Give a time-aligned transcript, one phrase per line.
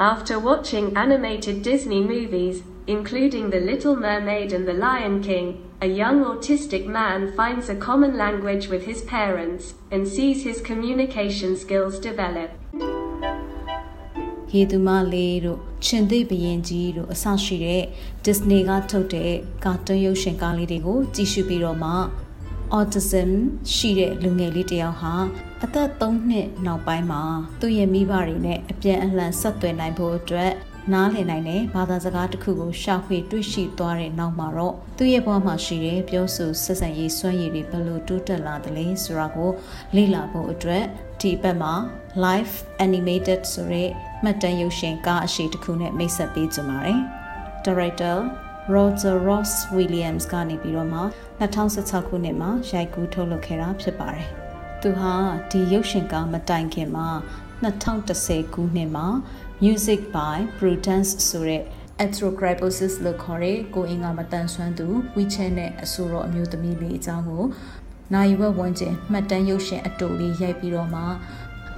[0.00, 6.24] After watching animated Disney movies, including The Little Mermaid and The Lion King, a young
[6.24, 12.50] autistic man finds a common language with his parents and sees his communication skills develop.
[14.50, 17.82] ဟေသူမလေးတို့ရှင်သိဘရင်ကြီးတို့အဆရှိတဲ့
[18.24, 19.32] Disney ကထုတ်တဲ့
[19.64, 21.92] ကာတွန်းရုပ်ရှင်ကားလေးတွေကိုကြည့်ရှုပြီးတော့မှ
[22.78, 23.30] autism
[23.74, 25.14] ရှိတဲ့လူငယ်လေးတယောက်ဟာ
[25.64, 27.22] အသက်3နှစ်နောက်ပိုင်းမှာ
[27.60, 30.52] သူ့ရဲ့မိဘတွေနဲ့အပြန်အလှန်ဆက်သွယ်နိုင်ဖို့အတွက်
[30.92, 39.50] နားလည်နိုင်တဲ့ဘာသာစကားတစ်ခုကိုရှာဖွေတွေ့ရှိသွားတဲ့နောက်မှာတော့သူ့ရဲ့ဘဝမှာရှိတဲ့ပြောဆိုဆက်ဆံရေးစွမ်းရည်တွေဘယ်လိုတိုးတက်လာသလဲဆိုတာကို
[39.96, 40.84] လေ့လာဖို့အတွက်
[41.20, 41.74] ဒီဘက်မှာ
[42.24, 43.88] live animated ဆိုတဲ့
[44.22, 47.00] မှတ်တမ်းရုပ်ရှင်ကားအရှိတစ်ခုနဲ့မိတ်ဆက်ပေးကြပါတယ်။
[47.66, 48.16] Director
[48.74, 51.00] Roger Ross Williams ကနေပြီးတော့မှ
[51.40, 54.28] 2016ခုနှစ်မှာရိုက်ကူးထုတ်လုပ်ခဲ့တာဖြစ်ပါတယ်။
[54.82, 55.14] သူဟာ
[55.50, 57.08] ဒီရုပ်ရှင်ကားမတိုင်ခင်မှာ
[57.62, 59.06] 2010ခုနှစ်မှာ
[59.64, 61.62] Music by Prudence ဆိုတဲ့
[62.04, 67.44] Arthrogryposis လို့ခေါ်တဲ့ကိုအင်္ဂါမတန်ဆွမ်းသူ WeChat နဲ့အဆိုတော်အမျိုးသမီးလေးအကြောင်းကို
[68.14, 71.02] နိုင်ဝက်ဝန်းကျင်မှတ်တမ်းရုပ်ရှင်အတူလေးရိုက်ပြီးတော့မှ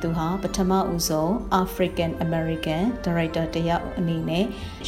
[0.03, 1.31] သူဟာပထမဦးဆုံး
[1.63, 4.45] African American Director တယောက်အနေနဲ့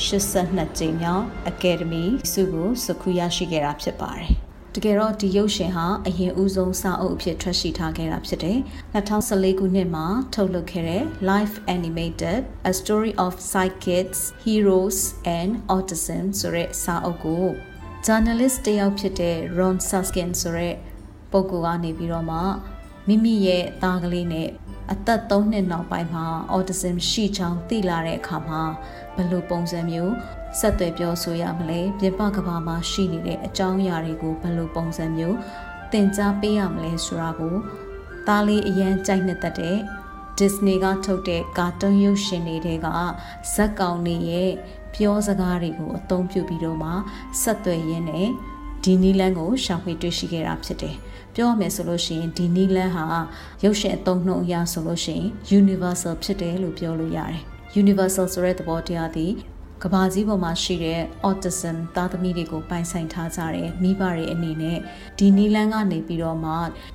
[0.07, 4.33] 82ကြိမ်မြောက် Academy ဆုကိုစခုရရှိခဲ့တာဖြစ်ပါတယ်။
[4.77, 8.59] တကယ်တော့ဒီရုပ်ရှင်ဟာအရင်ဦးဆုံးစာအုပ်အဖြစ်ထွက်ရှိထားခဲ့တာဖြစ်တယ်
[8.95, 14.99] 2014ခုနှစ်မှာထုတ်လုပ်ခဲ့တဲ့ Live Animated A Story of Psychics Heroes
[15.39, 17.45] and Autism ဆိုတဲ့စာအုပ်ကို
[18.07, 20.75] journalist တယောက်ဖြစ်တဲ့ Ron Suskin ဆိုတဲ့
[21.33, 22.39] ပုဂ္ဂိုလ်ကနေပြီးတော့မှ
[23.09, 24.49] မိမိရဲ့သားကလေးနဲ့
[24.93, 28.63] အသက်3နှစ်နောက်ပိုင်းမှာ autism ရှိချောင်းသိလာတဲ့အခါမှာ
[29.17, 30.15] ဘယ်လိုပုံစံမျိုး
[30.59, 35.37] ဆက်သွယ်ပြောဆိုရမလဲပြင်ပကဘာမှာရှိနေတဲ့အကြောင်းအရာတွေကိုဘယ်လိုပုံစံမျိုး
[35.93, 37.55] သင်ကြားပေးရမလဲဆိုတာကို
[38.27, 39.79] သားလေးအရန်ကြိုက်နှစ်သက်တဲ့
[40.39, 42.89] Disney ကထုတ်တဲ့ကာတွန်းရုပ်ရှင်တွေက
[43.55, 44.51] ဇက်ကောင်တွေရဲ့
[44.95, 46.91] ပြောစကားတွေကိုအသုံးပြုပြီးတော့မှ
[47.43, 48.29] ဆက်သွယ်ရင်းနဲ့
[48.85, 50.97] ဒီနီလန်းကိုရှာဖွေတွေ့ရှိခဲ့တာဖြစ်တယ်။
[51.35, 53.05] ပြောရမယ်ဆိုလို့ရှိရင်ဒီနီလန်းဟာ
[53.65, 55.29] ရုပ်ရှင်အသုံးနှုန်းအရဆိုလို့ရှိရင်
[55.61, 57.41] universal ဖြစ်တယ်လို့ပြောလို့ရတယ်။
[57.83, 59.33] universal ဆိုတဲ့သဘောတရားသည်
[59.85, 64.79] ကဘာကြီးပေါ်မှာရှိတဲ့ autism သားသမီးတွေကိုပိုင်ဆိုင်ထားကြတဲ့မိဘတွေအနေနဲ့
[65.19, 66.53] ဒီနီလန်းကနေပြီးတော့မှ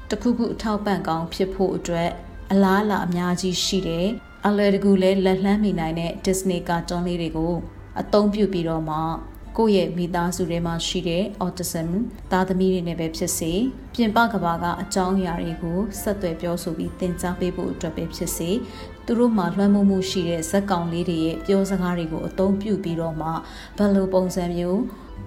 [0.10, 2.10] တခုခုအထောက်ပံ့ကောင်းဖြစ်ဖို့အတွက်
[2.52, 4.08] အလားအလာအများကြီးရှိတယ်
[4.46, 7.54] အလွယ်တကူလဲလက်လှမ်းမိနိုင်တဲ့ Disney ကာတွန်းလေးတွေကို
[8.02, 8.98] အသုံးပြုပြီးတော့မှ
[9.58, 11.90] ကိုယ့်ရဲ့မိသားစုထဲမှာရှိတဲ့ autism
[12.32, 13.52] သားသမီးတွေနဲ့ပဲဖြစ်စေ
[13.94, 18.50] ပြင်ပကဘာကအကြောင်းအရာတွေကိုဆက်သွယ်ပြောဆိုပြီးသင်ကြားပေးဖို့အတွက်ပဲဖြစ်စေ
[19.10, 23.30] သူတို့မှာလွှမ်းမိုးမှုရှိတဲ့ဇက်ကောင်လေးတွေရဲ့ပြောစကားတွေကိုအသုံးပြုပြီးတော့မှ
[23.78, 24.82] ဘယ်လိုပုံစံမျိုး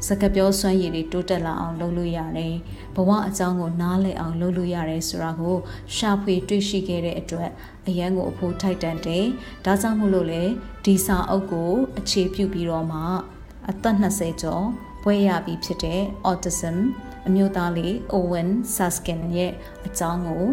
[0.08, 2.54] စကားပြောစွမ်းရည်တွေတိုးတက်လာအောင်လုပ်လို့ရတယ်။
[2.94, 5.56] ဘဝအကြောင်းကိုနားလည်အောင်လုပ်လို့ရတယ်ဆိုတာကို
[5.96, 7.50] ရှာဖွေတွေ့ရှိခဲ့တဲ့အတွက်
[7.88, 9.24] အရန်ကိုအဖို့ထိုက်တန်တယ်။
[9.64, 10.42] ဒါကြောင့်မို့လို့လေ
[10.84, 13.00] ဒီစာအုပ်ကိုအခြေပြုပြီးတော့မှ
[13.70, 14.64] အသက်20ကျော်
[15.02, 16.76] ဘွဲရပြီးဖြစ်တဲ့ autism
[17.26, 19.52] အမျိုးသားလေး Owen Saskin ရဲ့
[19.86, 20.44] အကြောင်းကို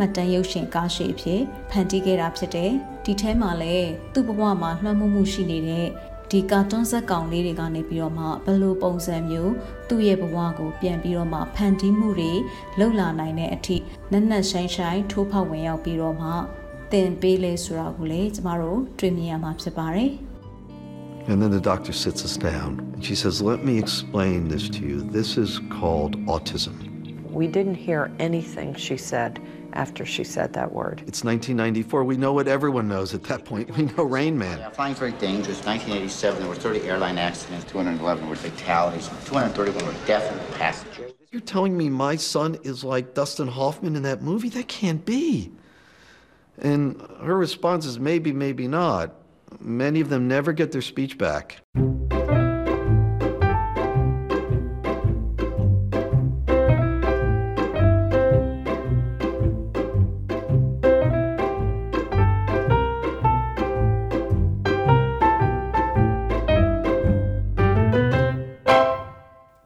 [0.00, 1.40] မှတ်တမ်းရုပ်ရှင်ကားရှိအဖြစ်
[1.70, 2.70] ဖန်တီးခဲ့တာဖြစ်တယ်။
[3.04, 5.86] ဒီထဲမှာလည်းသူ့ဘဝမှာလွှမ်းမိုးမှုရှိနေတဲ့
[6.30, 9.52] ဒီကာတွန်းဇက်ကောင်လေးတွေကနေပြီးတော့မှဘယ်လိုပုံစံမျိုး
[9.88, 12.32] သူ့ရဲ့ဘဝကိုပြန်ပြီးတော့မှဖန်တီးမှုတွေ
[12.78, 13.76] လှုပ်လာနိုင်တဲ့အထိ
[14.12, 16.30] နက်နက်ရှိုင်းရှိုင်းထိုးဖောက်ဝင်ရောက်ပြီးတော့မှ
[16.92, 20.12] သင်ပေးလဲဆိုတာကိုလည်းကျမတို့တွေ့မြင်ရမှာဖြစ်ပါတယ်။
[21.30, 24.80] And then the doctor sits us down and she says, Let me explain this to
[24.88, 24.96] you.
[25.18, 26.74] This is called autism.
[27.40, 29.32] We didn't hear anything she said
[29.72, 31.02] after she said that word.
[31.06, 32.04] It's 1994.
[32.04, 33.76] We know what everyone knows at that point.
[33.76, 34.58] We know Rain Man.
[34.58, 35.64] Yeah, flying's very dangerous.
[35.64, 41.12] 1987, there were 30 airline accidents, 211 were fatalities, 231 were definite passengers.
[41.32, 44.48] You're telling me my son is like Dustin Hoffman in that movie?
[44.48, 45.52] That can't be.
[46.58, 49.14] And her response is maybe, maybe not.
[49.60, 51.60] Many of them never get their speech back.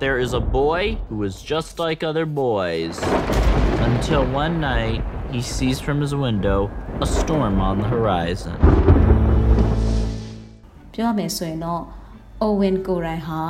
[0.00, 2.98] There is a boy who is just like other boys.
[3.78, 6.68] Until one night, he sees from his window
[7.00, 8.56] a storm on the horizon.
[10.92, 11.82] ပြောရမယ်ဆိုရင်တော့
[12.44, 13.42] Owen ကိုရိုင်ဟာ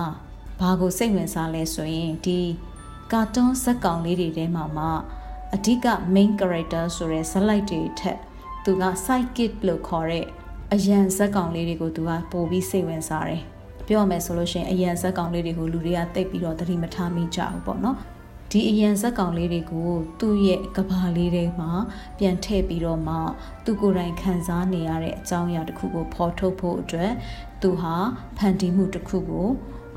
[0.61, 2.41] ဘာကိုစိတ်ဝင်စားလဲဆိုရင်ဒီ
[3.13, 4.87] ကာတွန်းဇက်ကောင်လေးတွေထဲမှာမှ
[5.55, 8.19] အဓိက main character ဆိုတဲ့ဇက်လိုက်တွေထက်
[8.65, 10.27] သူက sidekick လို့ခေါ်တဲ့
[10.73, 13.43] အရန်ဇက်ကောင်လေးတွေကိုသူကပို့ပြီးစိတ်ဝင်စားတယ်
[13.89, 17.97] ပြောရမယ်ဆိုလို့ရှိရင်အရန်ဇက်ကောင်လေးတွေကိုလူတွေကတိတ်ပြီးတော့သတိမထားမိကြဘူးပေါ့နော်
[18.51, 19.91] ဒီအရန်ဇက်ကောင်လေးတွေကို
[20.21, 21.71] သူ့ရဲ့ကဘာလေးတွေမှာ
[22.19, 23.17] ပြန်ထည့်ပြီးတော့မှ
[23.65, 27.13] သူကိုယ်တိုင်ခံစားနေရတဲ့အကြောင်းအရာတစ်ခုကိုဖော်ထုတ်ဖို့အတွက်
[27.63, 27.95] သူဟာ
[28.37, 29.49] ဖန်တီးမှုတစ်ခုကို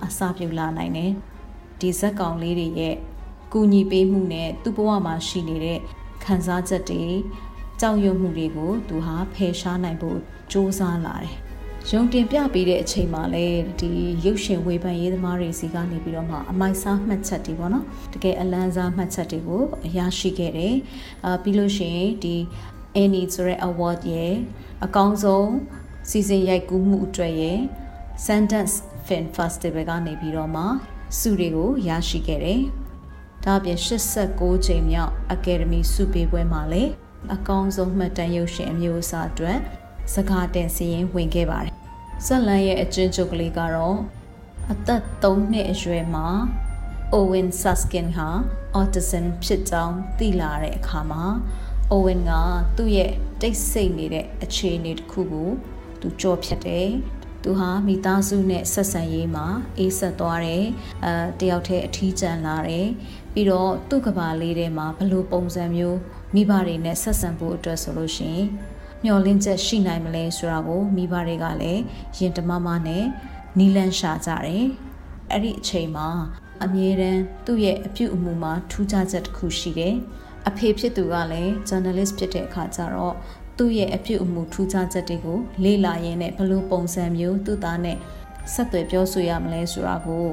[0.05, 1.11] အစပြုလာနိုင်တယ်
[1.79, 2.95] ဒီဇက်ကောင်လေးတွေရဲ့
[3.53, 5.79] ကူညီပေးမှုနဲ့သူ့ဘဝမှာရှိနေတဲ့
[6.23, 7.05] ခံစားချက်တွေ
[7.79, 10.19] ကြောက်ရွံ့မှုတွေကိုသူဟာဖယ်ရှားနိုင်ဖို့စ
[10.51, 11.35] 조사လာတယ်။
[11.93, 13.91] ရုံတင်ပြပေးတဲ့အချိန်မှာလည်းဒီ
[14.25, 19.63] ရုပ်ရှင်ဝေဖန်ရေးသမားတွေစီကနေပြီးတော့မှအမိုက်စားမှတ်ချက်တွေပေါ့နော်။တကယ်အလန်းစားမှတ်ချက်တွေကို
[19.97, 20.75] ရရှိခဲ့တယ်။
[21.25, 22.35] အာပြီးလို့ရှိရင်ဒီ
[23.01, 24.35] Annie ဆိုတဲ့ award ရဲ့
[24.85, 25.51] အကောင်းဆုံး
[26.09, 27.59] စီစဉ်ရိုက်ကူးမှုအတွက်ရဲ့
[28.25, 28.75] Sundance
[29.07, 30.63] Film Festival ကနေပြီးတော့မှ
[31.19, 32.61] ဆုတွေကိုရရှိခဲ့တယ်။
[33.43, 36.91] ဒါအပြင်86ချိန်မြောက် Academy ဆုပေးပွဲမှာလည်း
[37.35, 39.59] အကောင်းဆုံးမှတ်တမ်းရုပ်ရှင်အမျိုးအစားအတွက်
[40.13, 41.75] စကားတင်စီရင်ဝင်ခဲ့ပါတယ်။
[42.25, 43.97] ဇက်လန်ရဲ့အကျဉ်းချုပ်ကလေးကတော့
[44.71, 46.27] အသက်3နှစ်အရွယ်မှာ
[47.15, 48.29] Owen Suskin ဟာ
[48.79, 51.23] autism ဖြစ်ကြောင်းသိလာတဲ့အခါမှာ
[51.93, 52.31] Owen က
[52.77, 53.11] သူ့ရဲ့
[53.41, 55.49] တိတ်ဆိတ်နေတဲ့အခြေအနေတစ်ခုကို
[56.01, 56.87] သူကြော်ဖြတ်တယ်။
[57.43, 59.47] သူဟာမိသားစုနဲ့ဆက်ဆံရေးမှာ
[59.77, 60.65] အေးဆက်သွားတယ်။
[61.05, 62.87] အဲတယောက်တည်းအထီးကျန်လာတယ်။
[63.33, 65.97] ပြီးတော့သူ့ကဘာလေးထဲမှာဘလို့ပုံစံမျိုး
[66.33, 68.47] မိဘတွေနဲ့ဆက်ဆံဖို့အတွက်ဆိုလို့ရှိရင်
[69.07, 71.81] မျောလင်းချက်ရှိနိုင်မလဲဆိုတာကိုမိဘတွေကလည်း
[72.17, 73.05] ရင်တမမနဲ့
[73.57, 74.65] နီလန်းရှာကြတယ်။
[75.31, 76.07] အဲ့ဒီအချိန်မှာ
[76.63, 79.95] အမြဲတမ်းသူ့ရဲ့အပြုအမူမှာထူးခြားချက်တစ်ခုရှိတယ်။
[80.49, 83.15] အဖေဖြစ်သူကလည်း journalist ဖြစ်တဲ့အခါကျတော့
[83.57, 87.97] သူ့ရဲ့အပြုအမူထူးခြားချက်တွေကိုလေ့လာရင်းနဲ့ဘလို့ပုံစံမျိုးသူ့သားနဲ့
[88.53, 90.25] ဆက်သွယ်ပြောဆိုရမလဲဆိုတာကို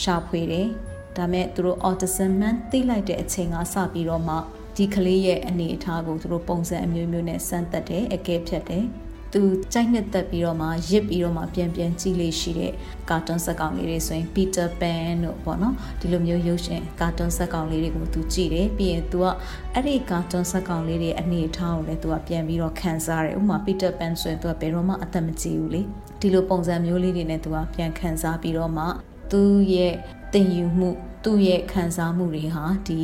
[0.00, 0.68] ရှာဖွေတယ်။
[1.16, 4.36] ဒါမဲ့သူတို့ autism man သိလိုက်တဲ့အချိန်ကစပြီးတော့မှ
[4.75, 8.85] ဒီကလေးရဲ့အနေအထားကိုသူတို့ပုံစံအမျိုးမျိုးနဲ့စမ်းသပ်တယ်အကဲဖြတ်တယ်
[9.33, 9.41] သူ
[9.73, 12.73] ကြိုက်နှစ်သက်ပြီးတော့မှရစ်ပြီးတော့မှပြန်ပြန်ကြည့်လေးရှိတဲ့
[13.09, 19.25] ကာတွန်းဇာတ်ကောင်လေးတွေဆိုရင် Peter Pan တို့ပေါ့နော်ဒီလိုမျိုးရုပ်ရှင်ကာတွန်းဇာတ်ကောင်လေးတွေကိုသူကြည့်တယ်ပြီးရင် तू က
[19.73, 25.81] အဲ့ဒီကာတွန်းဇာတ်ကောင်လေးတွေအနေအထားကိုလည်း तू ကပြန်ပြီးတော့ခံစားတယ်ဥပမာ Peter Pan ဆိုရင် तू ကဘယ်တော့မှအသက်မကြီးဘူးလေ
[26.21, 28.85] ဒီလိုပုံစံမျိုးလေးတွေနဲ့ तू ကပြန်ခံစားပြီးတော့မှ
[29.31, 29.93] သူ့ရဲ့
[30.33, 30.89] သင်ယူမှု
[31.23, 32.99] သူ့ရဲ့ခံစားမှုတွေဟာဒီ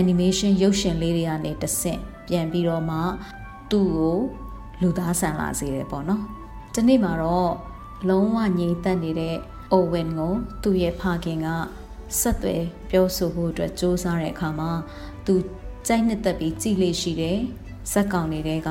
[0.00, 2.98] animation ရုပ်ရှင်လေးတွေကနေတဆင့်ပြန်ပြီးတော့မှ
[3.70, 4.18] သူ့ကို
[4.80, 6.22] လူသားဆန်လာစေတယ်ပေါ့နော်။
[6.74, 7.52] ဒီနေ့မှာတော့
[8.08, 9.36] လုံးဝငြိမ်သက်နေတဲ့
[9.72, 10.32] Owen ကို
[10.62, 11.48] သူ့ရဲ့ဖခင်က
[12.20, 14.70] ဆက်သွယ်ပြောဆိုဖို့အတွက်စ조사တဲ့အခါမှာ
[15.26, 15.34] သူ
[15.86, 17.38] ကြိုက်နှစ်သက်ပြီးကြည်လေးရှိတယ်။
[17.92, 18.70] ဇက်ကောင်တွေက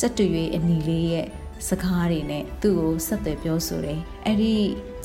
[0.00, 0.24] စက်တူ၍
[0.54, 1.26] အနီလေးရဲ့
[1.68, 4.54] စကားတွေနဲ့သူ့ကိုဆက်သွယ်ပြောဆိုတယ်။အဲ့ဒီ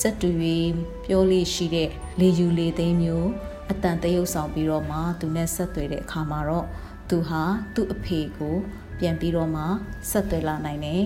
[0.02, 0.28] စက်တူ၍
[1.04, 1.88] ပြောလေးရှိတဲ့
[2.20, 3.30] လေယူလေသိမ်းမျိုး
[3.71, 6.65] အတန်တရုပ်ဆောင်ပြီးတော့မှသူနဲ့ဆက်သွယ်တဲ့အခါမှာတော့
[7.09, 7.43] သူဟာ
[7.75, 8.55] သူ့အဖေကို
[8.99, 9.63] ပြန်ပြီးတော့မှ
[10.09, 11.05] ဆက်သွယ်လာနိုင်တယ်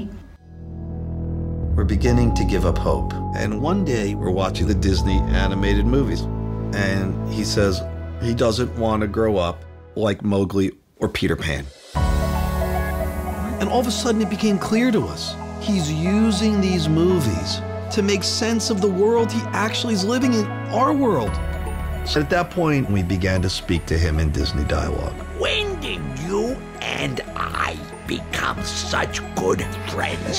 [1.75, 3.11] We're beginning to give up hope.
[3.41, 6.21] And one day we're watching the Disney animated movies.
[6.91, 7.07] And
[7.37, 7.73] he says
[8.27, 9.57] he doesn't want to grow up
[9.95, 10.67] like Mowgli
[11.01, 11.63] or Peter Pan.
[13.59, 15.23] And all of a sudden it became clear to us
[15.61, 17.61] he's using these movies
[17.95, 20.45] to make sense of the world he actually is living in,
[20.81, 21.31] our world.
[22.05, 25.17] So at that point, we began to speak to him in Disney dialogue.
[25.37, 29.61] When did you and I become such good
[29.91, 30.37] friends?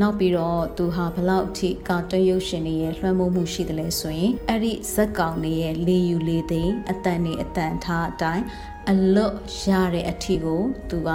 [0.00, 8.44] နောက်ပြီးတော့သူဟာဘလောက်အထိကာတွန်းရုပ်ရှင်တွေရဲ့လွှမ်းမိုးမှုရှိတယ်လဲဆိုရင်အဲ့ဒီဇက်ကောင်တွေရဲ့လေယူလေသိမ်းအတန်နေအတန်ထားအတိုင်း
[8.90, 9.34] အလွတ်
[9.68, 11.10] ရတဲ့အထီကိုသူက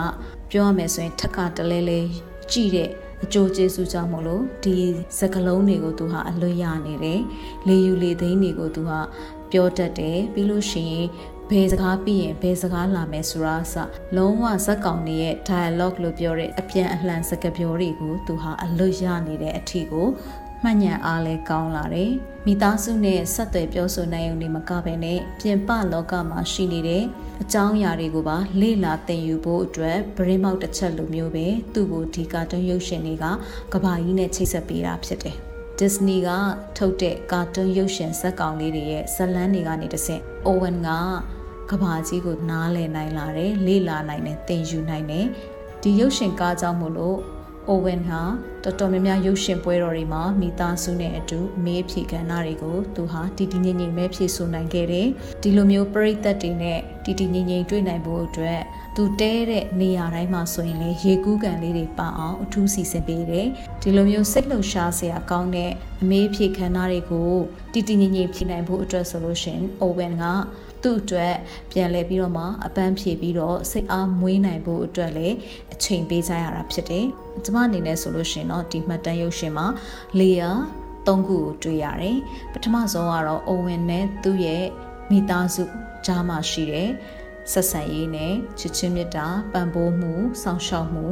[0.51, 1.99] ပြောရမယ်ဆိုရင်ထက်ကတလဲလဲ
[2.51, 2.89] ကြည့်တဲ့
[3.24, 4.76] အကျိုးကျေးဇူးကြောင့်မို့လို့ဒီ
[5.18, 7.20] စကလုံးတွေကိုသူဟာအလွတ်ရနေတယ်
[7.66, 9.00] လေယူလေသိမ်းတွေကိုသူဟာ
[9.50, 11.06] ပြောတတ်တယ်ပြီးလို့ရှိရင်
[11.50, 13.74] ဘယ်စကားပြီးရင်ဘယ်စကားလာမယ်ဆိုတာအစ
[14.16, 20.08] လုံးဝဇက်ကောင်တွေရဲ့ dialogue လို့ပြောတဲ့အပြန်အလှန်စကားပြောတွေကိုသူဟာအလွတ်ရနေတဲ့အထီကို
[20.64, 22.12] မှတ်ညံအားလဲကောင်းလာတယ်။
[22.46, 27.04] မိသားစုနဲ့ဆက်သွယ်ပြောဆိုနိုင်ုံနဲ့မကဘဲနဲ့ပြင်ပလောကမှာရှိနေတဲ့
[27.42, 33.24] အကြောင်းအရာတွေကိုပါလေ့လာသင်ယူဖို့အတွက်ဗရင်းမောက်တစ်ချက်လိုမျိုးပဲသူ့ကိုဒီကာတွန်းရုပ်ရှင်တွေက
[33.72, 35.36] ကဘာကြီးနဲ့ချိတ်ဆက်ပေးတာဖြစ်တယ်။
[35.78, 36.30] Disney က
[36.76, 45.26] ထုတ်တဲ့ကာတွန်းရုပ်ရှင်ဇာတ်ကောင်လေးတွေရဲ့ဇာတ်လမ်းတွေကနေတဆင့် Owen ကကဘာကြီးကိုနားလည်နိုင်လာတယ်လေ့လာနိုင်တယ်သင်ယူနိုင်တယ်
[45.82, 47.18] ဒီရုပ်ရှင်ကားကြောင့်မို့လို့
[47.72, 48.22] Owen ဟာ
[48.64, 55.08] တော်တော်များများရုပ်ရှင်ပွဲတော်တွေမှာမိသားစုနဲ့အတူအမေးဖြေကဏ္ဍတွေကိုသူဟာတီတီငိမ့်ငိမ့်ပဲဖြေဆိုနိုင်ခဲ့တယ်
[55.42, 58.60] ဒီလိုမျိုးပရိသတ်တွေနဲ့တီတီငိမ့်ငိမ့်တွေ့နိုင်ဖို့အတွက်
[58.96, 63.48] သူတဲတဲ့နေရာတိုင်းမှာဆိုရင်လေရေကူးကန်လေးတွေပအောင်အထူးစီစဉ်ပေးတယ်
[63.82, 65.70] ဒီလိုမျိုးစိတ်လှုပ်ရှားစရာကောင်းတဲ့
[66.02, 67.32] အမေးဖြေခန်းသားတွေကို
[67.72, 70.24] တီတီငိမ့်ငိမ့်ဖြေနိုင်ဖို့အတွက်ဆိုလို့ရှင် Owen က
[70.84, 71.34] သူ့အတွက်
[71.70, 75.36] ပြန်လဲပြီးတော့မှအပန်းဖြေပြီးတော့စိတ်အားမွေးနိုင်ဖို့အတွက်လည်း
[75.74, 77.04] အချိန်ပေးကြရတာဖြစ်တယ်။
[77.44, 79.66] ကျမအနေနဲ့ဆိုလို့ရှင်တော့ဒီမှတ်တမ်းရုပ်ရှင်မှာ
[80.18, 80.50] လေယာ
[81.06, 82.18] သုံးခုကိုတွေ့ရတယ်။
[82.52, 84.64] ပထမဆုံးကတော့ Owen နဲ့သူ့ရဲ့
[85.10, 85.64] မိသားစု
[86.06, 86.88] ကြားမှာရှိတဲ့
[87.52, 90.12] ဆက်ဆံရေးနဲ့ချစ်ချင်းမြတ်တာပံ့ပိုးမှု
[90.42, 91.06] စောင့်ရှောက်မှု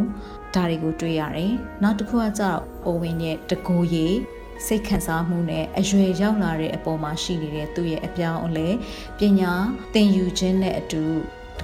[0.54, 1.52] ဒါတွေကိုတွေ့ရတယ်။
[1.82, 4.16] နောက်တစ်ခုကကျတော့ Owen ရဲ့တကူရေး
[4.66, 8.68] စိတ်ခံစားမှုနဲ့အရွယ်ရောက်လာတဲ့အပေါ်မှာရှိနေတဲ့သူ့ရဲ့အပြောင်းအလဲ
[9.18, 9.52] ပညာ
[9.94, 11.02] သင်ယူခြင်းနဲ့အတူ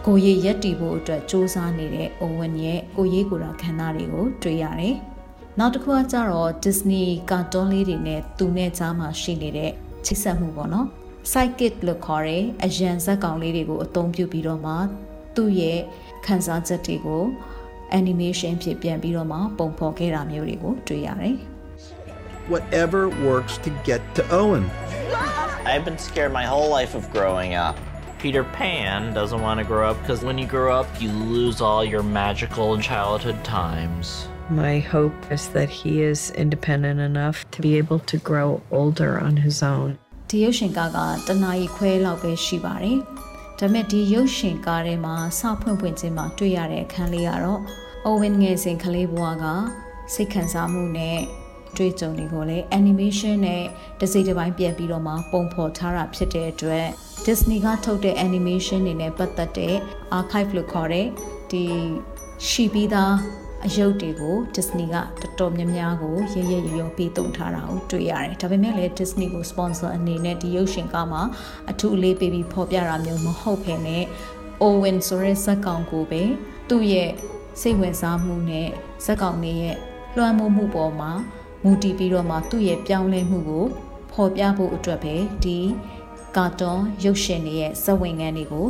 [0.07, 4.95] ကိုရည်ရက်တည်ဖို့အတွက်စ조사နေတဲ့ Owen ရဲ့ကိုရေးကိုယ်တာခံစားတွေကိုတွေ့ရတယ်။
[5.59, 9.71] နောက်တစ်ခုကကျတော့ Disney ကာတွန်းလေးတွေနဲ့သူနဲ့ကြားမှာရှိနေတဲ့
[10.05, 10.87] ချိတ်ဆက်မှုပေါ့နော်။
[11.31, 14.75] psychic လို့ခေါ်တဲ့အရန်ဇက်ကောင်လေးတွေကိုအသုံးပြုပြီးတော့မှ
[15.37, 15.78] သူ့ရဲ့
[16.26, 17.23] ခံစားချက်တွေကို
[17.99, 21.37] animation ဖြစ်ပြန်ပြီးတော့မှပုံဖော်ခဲ့တာမျိုးတွေကိုတွေ့ရတယ်။
[22.48, 24.70] Whatever works to get to Owen.
[25.65, 27.77] I've been scared my whole life of growing up.
[28.20, 31.84] Peter Pan doesn't want to grow up because when you grow up, you lose all
[31.84, 34.27] your magical childhood times.
[34.50, 39.38] My hope is that he is independent enough to be able to grow older on
[39.38, 39.89] his own.
[40.30, 42.98] ဒီရုပ်ရှင်ကားကတနာရီခွဲလောက်ပဲရှိပါတယ်။
[43.60, 47.62] ဒါပေမဲ့ဒီရုပ်ရှင်ကားထဲမှာစဖွင့်ဖွင့်ချင်းမှာတွေ့ရတဲ့အခန်းလေးကတော့
[48.08, 49.46] Owen ငယ်စဉ်ကလေးဘဝက
[50.13, 51.20] စိတ်ခံစားမှုနဲ့
[51.77, 53.65] တွေ့ကြုံတွေကိုလည်း animation နဲ့
[54.01, 56.87] တစ်စိတ်တစ်ပိုင်းပြန်ပြီးတော့မှပုံဖော်ထားတာဖြစ်တဲ့အတွက်
[57.27, 59.75] Disney ကထုတ်တဲ့ animation တွေနဲ့ပတ်သက်တဲ့
[60.19, 61.07] archive လို့ခေါ်တဲ့
[61.51, 61.65] ဒီ
[62.49, 63.15] ရှိပြီးသား
[63.67, 71.23] အယုတ်တွေကို Disney ကတော်တော်များများကိုရရရရပေးသုံးထားတာကိုတွေ့ရတယ်။ဒါပေမဲ့လည်း Disney ကို sponsor အနေနဲ့ဒီရုပ်ရှင်ကားမှာ
[71.71, 74.05] အထူးအလေးပေးပြီးဖော်ပြတာမျိုးမဟုတ်ဘဲနဲ့
[74.63, 76.23] Owen ဆိုတဲ့ဇက်ကောင်ကိုပဲ
[76.69, 77.11] သူ့ရဲ့
[77.61, 78.69] စိတ်ဝင်စားမှုနဲ့
[79.05, 79.77] ဇက်ကောင်လေးရဲ့
[80.17, 81.11] လွှမ်းမိုးမှုပေါ်မှာ
[81.62, 83.65] မူတည်ပြီးတော့မှသူ့ရဲ့ပြောင်းလဲမှုကို
[84.12, 85.59] ဖော်ပြဖို့အတွက်ပဲဒီ
[86.37, 88.67] ကာတွန်ရုပ်ရှင်တွေရဲ့ဇဝင်ငန်းတွေကို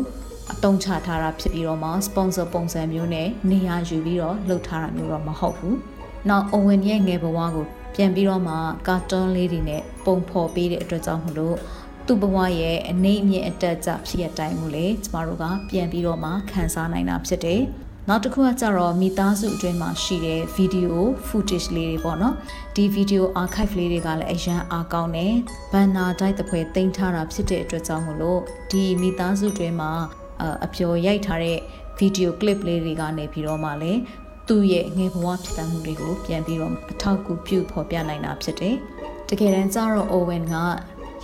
[0.52, 5.74] အတုံးချထားတာဖြစ်ပြီးတော့မှ sponsor ပုံစံမျိုးနဲ့နေရာယူပြီးတော့လှုပ်ထားတာမျိုးတော့မဟုတ်ဘူး။
[6.28, 8.54] နောက် Owen ရဲ့ငယ်ဘဝကိုပြန်ပြီးတော့မှ
[8.88, 11.56] ကာတွန်လေးတွေနဲ့ပုံဖော်ပေးတဲ့အတွက်ကြောင့်မလို့
[12.06, 17.60] သူ့ဘဝရဲ့အနေအမြင့်အတက်ကြဖြစ်တဲ့အတိုင်းကိုလေကျမတို့ကပြန်ပြီးတော့မှခန်းစားနိုင်တာဖြစ်တယ်။
[18.10, 22.34] နောက်တစ်ခုကကြတော့မိသားစုအတွင်းမှာရှိတဲ့ဗီဒီယို footage လေးတွေပေါ့နော်
[22.76, 25.34] ဒီဗီဒီယို archive လေးတွေကလည်းအရန်အားကောင်းတယ်
[25.72, 29.90] ဘန်နာတိုက်တစ်ဖွဲတင်ထားတာဖြစ်တဲ့အတွက်ကြောင့်မလို့ဒီမိသားစုအတွင်းမှာ
[30.64, 31.58] အပျော်ရိုက်ထားတဲ့
[31.98, 34.00] ဗီဒီယို clip လေးတွေကနေပြီးတော့မှလည်း
[34.48, 38.76] သူ့ရဲ့ငယ်ဘဝဖြစ်တမ်းမှုတွေကိုပြန်ပြီးတော့အထောက်အကူပြုဖော်ပြနိုင်တာဖြစ်တယ်
[39.28, 40.56] တကယ်တမ်းကျတော့ Owen က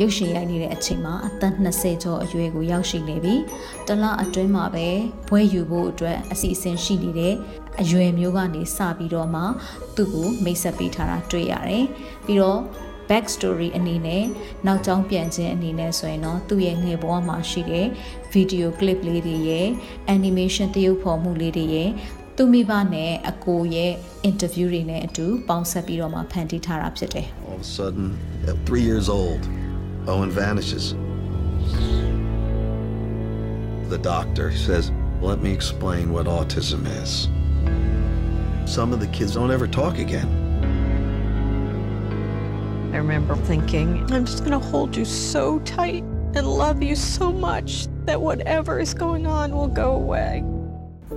[0.00, 3.34] ရုပ်ရှင်ရိုက်နေတဲ့အချိန်မှာအသက်20ကျော်အရွယ်ကိုရောက်ရှိနေပြီ
[3.86, 4.86] တလအတွင်းမှာပဲ
[5.28, 7.34] ဘွဲယူဖို့အတွက်အစီအစဉ်ရှိနေတဲ့
[7.80, 9.42] အရွယ်မျိုးကနေစပြီးတော့မှ
[9.96, 11.84] သူ့ကိုမိတ်ဆက်ပေးထားတာတွေ့ရတယ်
[12.26, 12.60] ပြီးတော့
[13.08, 14.24] back story အနေနဲ့
[14.66, 17.86] နောက်ကျောင်းပြန်ခြင်းအနေနဲ့ဆိုရင်တော့သူ့ရဲ့ငယ်ဘဝမှာရှိတဲ့
[18.34, 19.68] video clip လေးတွေရဲ့
[20.16, 21.90] animation တရုပ်ဖော်မှုလေးတွေရဲ့
[22.36, 23.92] သူမိဘနဲ့အကိုရဲ့
[24.28, 28.06] interview တွေနဲ့အတူပေါင်းဆက်ပြီးတော့မှဖန်တီးထားတာဖြစ်တယ် All of a sudden,
[28.50, 29.42] at three years old,
[30.07, 30.95] Owen vanishes.
[33.89, 37.27] The doctor says, Let me explain what autism is.
[38.69, 40.29] Some of the kids don't ever talk again.
[42.93, 46.03] I remember thinking, I'm just going to hold you so tight
[46.36, 50.43] and love you so much that whatever is going on will go away.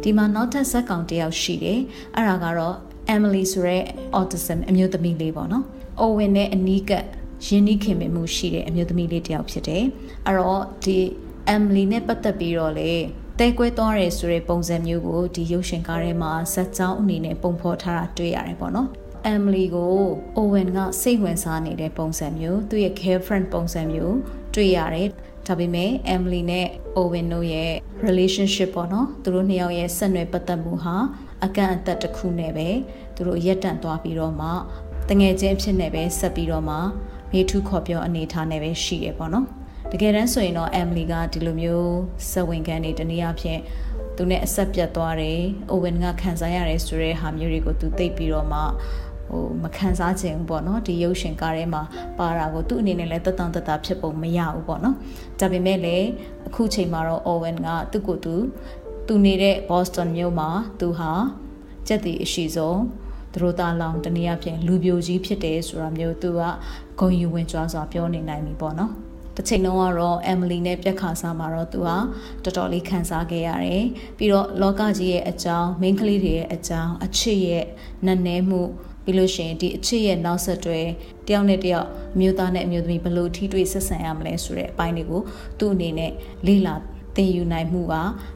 [0.04, 1.80] ဒီမှာနောက်ထပ်ဇက်ကောင်တယောက်ရှိတယ်
[2.16, 2.76] အဲ့ဒါကတော့
[3.14, 3.78] Emily ဆိုရဲ
[4.18, 5.64] autism အမျိုးသမီးလေးပေါ့နော်။
[6.02, 7.06] Owen နဲ့အနီးကပ်
[7.45, 9.83] ရင်းနှီးခင်မင်မှုရှိတဲ့အမျိုးသမီးလေးတယောက်ဖြစ်တယ်။
[10.27, 10.99] အဲ့တော့ဒီ
[11.55, 12.91] Emily နဲ့ပတ်သက်ပြီးတော့လေ
[13.39, 18.89] တဲကွဲသွားတယ်ဆိုတဲ့ပုံစံမျိုးကိုဒီရုပ်ရှင်ကားထဲမှာဇက်ကြောင်းအနေနဲ့ပုံဖော်ထားတာတွေ့ရတယ်ပေါ့နော်။
[19.35, 19.97] Emily ကို
[20.37, 24.15] Owen ကစိတ်ဝင်စားနေတဲ့ပုံစံမျိုးသူ့ရဲ့ girlfriend ပုံစံမျိုး
[24.55, 25.09] တွေ့ရတယ်
[25.47, 26.67] ဒါပေမဲ့ Emily နဲ့
[26.99, 27.73] Owen တို့ရဲ့
[28.07, 30.95] relationship ပေါ့နော်သူတို့နှစ်ယောက်ရဲ့ဆက်နွယ်ပတ်သက်မှုဟာ
[31.45, 32.69] အကန့်အသတ်တစ်ခုနဲ့ပဲ
[33.15, 34.49] သူတို့ရက်တန့်သွားပြီးတော့မှ
[35.09, 36.77] တငယ်ချင်းဖြစ်နေပဲဆက်ပြီးတော့မှ
[37.31, 39.45] မေထူးခေါ်ပြောအနေထားနဲ့ပဲရှိရပေါ့နော်
[39.91, 41.91] တကယ်တမ်းဆိုရင်တော့ Emily ကဒီလိုမျိုး
[42.31, 43.59] စက်ဝင်ခံနေတနည်းအားဖြင့်
[44.15, 45.39] သူနဲ့အဆက်ပြတ်သွားတယ်။
[45.71, 48.59] Owen ကခံစားရတယ်ဆိုတဲ့ဟာမျိုးတွေကိုသူသိပြီးတော့မှ
[49.29, 51.83] ဟိုမခံစားခြင်းဘူးပေါ့နော်ဒီရုပ်ရှင်ကားထဲမှာ
[52.17, 54.95] ပါတာကိုသူ့အနေနဲ့လည်းတတန်တတာဖြစ်ပုံမရဘူးပေါ့နော်
[55.39, 56.07] ဒါပေမဲ့လည်း
[56.47, 58.35] အခုချိန်မှာတော့ Owen ကသူ့ကိုယ်သူ
[59.07, 61.11] သူနေတဲ့ Boston မြို့မှာသူဟာ
[61.87, 62.79] ကြက်တီအရှိဆုံး
[63.33, 66.41] တသူတို့သားလောင်တနည်းအားဖြင့်လူပြိုကြီးဖြစ်တယ်ဆိုတာမျိုးသူက
[66.99, 68.93] ဂုံယူဝင်ကြွားစွာပြောနေနိုင်ပြီပေါ့နော်
[69.35, 71.95] တစ်ချိန်လုံးကတော့အမ်မလီနဲ့ပြက်ခါစားမှာတော့သူဟာ
[72.43, 73.85] တော်တော်လေးခံစားခဲ့ရတယ်
[74.17, 77.65] ပြီးတော့လောကကြီးရဲ့အကြောင်းမိန်းကလေးတွေရဲ့အကြောင်းအချစ်ရဲ့
[78.05, 78.61] နက်နဲမှု
[79.03, 80.79] ပြီးလို့ရှိရင်ဒီအချစ်ရဲ့နောက်ဆက်တွဲ
[81.27, 85.21] တယောက်နဲ့တယောက်အမျိုးသားနဲ့အမျိုးသမီးဘယ်လိုထိတွေ့ဆက်ဆံရမလဲဆိုတဲ့အပိုင်းတွေကို
[85.59, 86.11] သူ့အနေနဲ့
[86.47, 86.75] လေ့လာ
[87.15, 87.93] သင်ယူနိုင်မှုက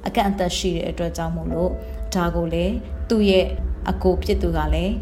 [0.07, 1.71] အကန့်အသတ်ရှိတဲ့အတွက်ကြောင့်မို့လို့
[2.15, 2.73] ဒါကိုလည်း
[3.09, 3.45] သူ့ရဲ့
[3.89, 4.93] အကိုဖြစ်သူကလည်း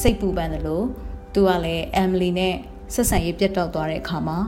[0.00, 0.84] စိတ်ပူပန်တယ်လို့
[1.34, 2.54] သူကလည်းအမ်မလီနဲ့
[2.94, 4.38] ဆက်ဆံရေးပြတ်တောက်သွားတဲ့အခါမှာ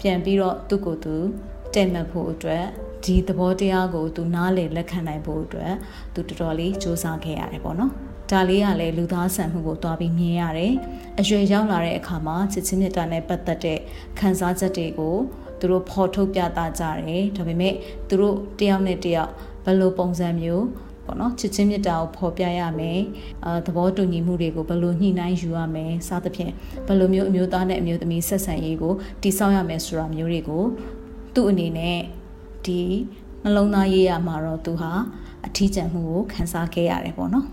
[0.00, 1.16] ပြန်ပြီးတော့သူ့ကိုယ်သူ
[1.74, 2.64] တဲ့မှတ်ဖို့အတွက်
[3.04, 5.72] ဒီသဘောတရားကိုသူနားလည်လက်ခံနိုင်ဖို့အတွက်
[6.14, 7.92] သူတော်တော်လေးစူးစမ်းခဲ့ရတယ်ပေါ့နော်
[8.30, 10.74] ဒါလေးကလည်းလူသားဆန်မှုကိုတွားပြီးမြင်ရတယ်
[11.20, 13.78] အရွယ်ရောက်လာတဲ့အခါမှာချစ်ချင်းမြတ်တာနဲ့ပတ်သက်တဲ့
[14.18, 15.16] ခံစားချက်တွေကို
[15.58, 17.74] သူတို့ဖော်ထုတ်ပြသကြတယ်ဒါပေမဲ့
[18.08, 19.30] သူတို့တယောက်နဲ့တယောက်
[19.64, 20.64] ဘယ်လိုပုံစံမျိုး
[21.06, 23.00] ပေါ့နော်ချစ်ချင်းမြတ်တာကိုဖော်ပြရမယ်
[23.44, 26.52] အာသဘောတူညီမှုတွေကိုဘယ်လိုညှိနှိုင်းယူရမယ်စသဖြင့်
[26.86, 28.92] ဘယ်လိုမျိုးအမျိုးသားနဲ့အမျိုးသမီးဆက်ဆံရေးကို
[29.22, 30.64] တည်ဆောက်ရမယ်ဆိုတာမျိုးတွေကို
[31.34, 31.98] သူ့အနေနဲ့
[32.66, 32.80] ဒီ
[33.42, 34.92] နှလုံးသားရေးရမှာတော့သူဟာ
[35.46, 37.46] အထီးကျန်မှုကိုခံစားခဲ့ရတယ်ပေါ့နော်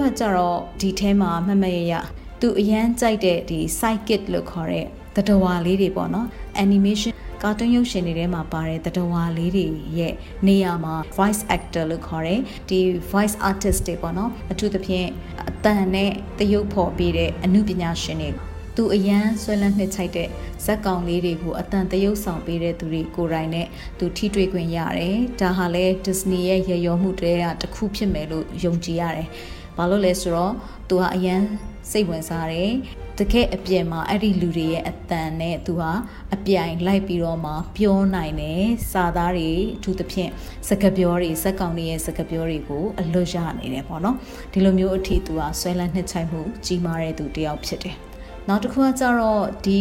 [0.00, 1.92] ကကြတော့ဒီထဲမှာမမရရ
[2.40, 6.26] သူအရန်ကြိုက်တဲ့ဒီ psychic လို့ခေါ်တဲ့တတဝါလေးတွေပေါ့နော်
[6.64, 9.66] animation ကာတွန်းရုပ်ရှင်တွေထဲမှာပါတဲ့တတဝါလေးတွေ
[9.98, 10.14] ရဲ့
[10.46, 12.78] နေရာမှာ voice actor လို့ခေါ်တဲ့ဒီ
[13.12, 15.08] voice artist တွေပေါ့နော်အထူးသဖြင့်
[15.48, 18.30] အတန်နဲ့တရုပ်ဖော်ပေးတဲ့အမှုပညာရှင်တွေ
[18.76, 20.28] သူအရန်ဆွဲလန်းနှစ်ချိုက်တဲ့
[20.64, 23.66] ဇက်ကောင်လေးတွေကိုအတန်တရုပ်ဆောင်ပေးတဲ့သူတွေကိုယ်တိုင်နဲ့
[23.98, 29.28] သူထိတွေ့ခွင့်ရတယ်။ဒါဟာလဲ Disney ရဲ့ရရောမှုတွေကတစ်ခုဖြစ်မယ်လို့ယုံကြည်ရတယ်။
[29.80, 30.54] ဘာလို့လဲဆိုတော့
[30.88, 31.42] သူဟာအရန်
[31.90, 32.70] စိတ်ဝင်စားတယ်။
[33.18, 35.92] တကယ်အပြင်မှာအဲ့ဒီလူတွေရဲ့အတန်နဲ့သူဟာ
[36.34, 38.62] အပြိုင်လိုက်ပြီးတော့မှပြောနိုင်တယ်။
[38.92, 40.30] စာသားတွေအထူးသဖြင့်
[40.68, 44.16] စကားပြောတွေဇက်ကောင်တွေရဲ့စကားပြောတွေကိုအလွတ်ရနေတယ်ပေါ့နော်။
[44.52, 47.96] ဒီလိုမျိုးအထီသူဟာဆွဲလန်းနှစ်ချိုက်မှုကြီးမားတဲ့သူတစ်ယောက်ဖြစ်တယ်။
[48.48, 49.80] နောက်တစ်ခုကကြတော့ဒီ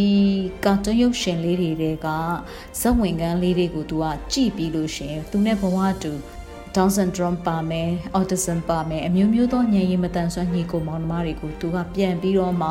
[0.66, 2.08] ကာတွန်းရုပ်ရှင်လေးတွေက
[2.80, 6.12] ဇက်ဝင်ကန်းလေးတွေကို तू ကကြည့်ပြီးလို့ရှင်သူနဲ့ဘဝတူ
[6.76, 12.70] Down syndrome ပါမယ် autism ပါမယ်အမျိုးမျိုးသောဉာဏ်ရည်မတန်ဆွမ်းညီကိုမောင်နှမတွေကိုသူကပြန်ပြီးတော့မှ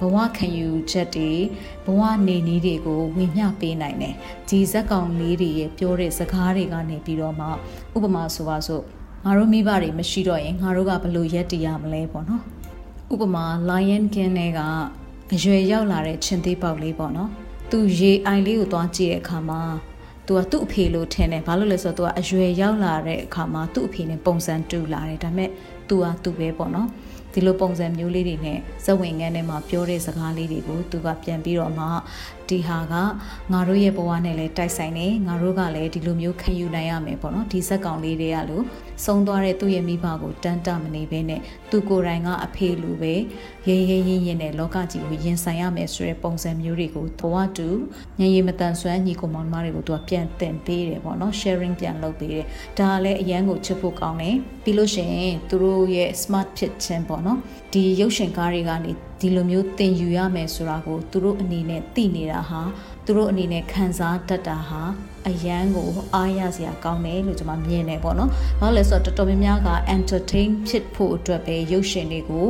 [0.00, 1.30] ဘဝခံယူချက်တွေ
[1.84, 4.14] ဘဝနေနည်းတွေကိုဝင်မျှပေးနိုင်တယ်
[4.48, 7.46] ဒီဇက်ကောင်လေးတွေရဲ့ပြောတဲ့စကားတွေကနေပြီးတော့မှ
[7.96, 8.82] ဥပမာဆိုပါစို့
[9.24, 12.42] ငါတို့မိဘတွေမရှိတော့ရင်ငါတို့ကဘယ်လိုရက်တည်ရမလဲပေါ့နော်
[13.12, 14.60] ဥပမာ Lion King နဲ့က
[15.34, 17.30] အရွယ်ရောက်လာတဲ့ချင်းသေးပေါက်လေးပေါ့နော်
[17.70, 19.60] သူရေအိုင်လေးကိုသွားကြည့်တဲ့အခါမှာ
[20.28, 25.50] သူကသူ့အဖေလို့ထင်တယ်ဘာလို့လဲဆိုတော့သူကအရွယ်ရောက်လာတဲ့အခါမှာသူ့အဖေနဲ့ပုံစံတူလာတယ်ဒါပေမဲ့
[25.88, 26.88] သူကသူပဲပေါ့နော်
[27.32, 31.86] ဒီလိုပုံစံမျိုးလေးတွေနဲ့ဇဝင်ငန်းထဲမှာပြောတဲ့စကားလေးတွေကိုသူကပြန်ပြီးတော့မှ
[32.48, 32.94] ဒီဟာက
[33.52, 38.64] ငါတို့ရဲ့ဘဝနဲ့လည်းတိုက်ဆိုင်နေငါတို့ကလည်းဒီလိုမျိုးခံယူနိုင်ရမယ်ပေါ့နော်ဒီဇက်ကောင်လေးတွေကလို့
[39.04, 43.14] ဆုံးသွားတဲ့သူ့ရဲ့မိဘကိုတန်းတမနေဘဲနဲ့သူကိုယ်တိုင်ကအဖေလူပဲ
[43.68, 47.68] ရဲရဲရင်းရင်းနဲ့လောကကြီးကိုရင်ဆိုင်ရမယ်ဆိုတဲ့ပုံစံမျိုးတွေကိုဘဝတူ
[48.18, 52.46] ညင်ရီမတန်ဆွမ်းညီကိုမောင်မတွေကိုသူကပြန်သင်ပေးတယ်ပေါ့နော် sharing ပြန်လုပ်ပေးတယ်
[52.78, 57.38] ဒါကလည်းအရန်ကိုချစ်ဖို့ကောင်းတယ်ပြီးလို့ရှိရင်သူတို့ရဲ့ smart ဖြစ်ခြင်းပေါ့နော်
[57.72, 62.60] ဒီရုပ်ရှင်ကားတွေကနေဒီလိုမျိုးသင်ယူရမယ်ဆိုတာကိုသူတို့အနေနဲ့သိနေတာဟာ
[63.04, 64.82] သူတို့အနေနဲ့ခံစားတတ်တာဟာ
[65.28, 72.46] အရန်ကိုအားရစရာကောင်းတယ်လို့ကျွန်မမြင်နေပေါ့နော်။ဘာလို့လဲဆိုတော့တော်တော်များများက entertain ဖြစ်ဖို့အတွက်ပဲရုပ်ရှင်တွေကို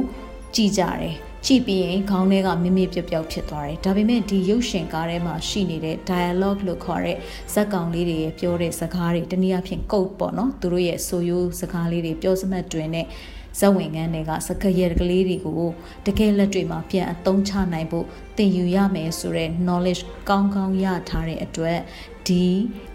[0.54, 1.14] ကြည့်ကြတယ်။
[1.46, 7.16] ကြည့်ပြီးရင်ခေါင်းထဲကမိမိပြပြောက်ဖြစ်သွားတယ်။ဒါပေမဲ့ဒီရုပ်ရှင်ကားထဲမှာရှိနေတဲ့ dialogue လို့ခေါ်တဲ့
[7.52, 13.06] ဇက်ကောင်လေးတွေပြောတဲ့စကားတွေတနည်းအားဖြင့် code ပေါ့နော်။သူတို့ရဲ့ဆိုရိုးစကားလေးတွေပြောစမှတ်တွင်တဲ့
[13.58, 15.62] ဇက်ဝင်ငန်းတွေကစကရဲကလေးတွေကို
[16.06, 18.06] တကယ်လက်တွေ့မှာပြန်အသုံးချနိုင်ဖို့
[18.36, 21.78] သင်ယူရမယ်ဆိုတဲ့ knowledge ကောင်းကောင်းရထားတဲ့အတွက်
[22.26, 22.44] ဒီ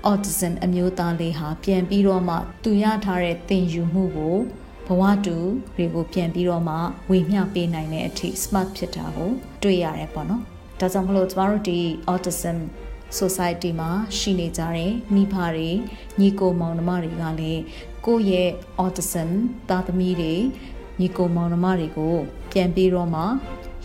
[0.10, 4.38] autism အမျိုးသားလေးဟာပြန်ပြီးတော့မှသူရထားတဲ့သင်ယူမှုကို
[4.88, 5.38] ဘဝတူ
[5.76, 6.76] တွေကိုပြန်ပြီးတော့မှ
[7.10, 9.32] ဝေမျှပေးနိုင်တဲ့အထိ smart ဖြစ်တာကို
[9.64, 10.44] တွေ့ရတယ်ပေါ့နော်။
[10.80, 11.80] ဒါကြောင့်မလို့ကျမတို့ဒီ
[12.12, 12.58] autism
[13.20, 15.70] society မှာရှိနေကြတဲ့မိဘတွေ
[16.20, 17.62] ညီကိုမောင်နှမတွေကလည်း
[18.06, 18.50] ကိုယ့်ရဲ့
[18.84, 19.30] autism
[19.70, 20.34] သားသမီးတွေ
[21.00, 22.16] ညီကိုမောင်နှမတွေကို
[22.52, 23.24] ပြန်ပြီးတော့မှ